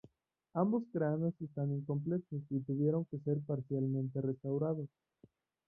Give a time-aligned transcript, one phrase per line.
[0.55, 4.89] Ambos cráneos están incompletos y tuvieron que ser parcialmente restaurados.